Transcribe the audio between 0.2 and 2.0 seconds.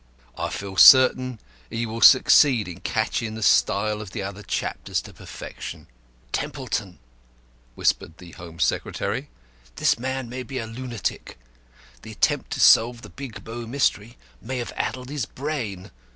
I feel certain he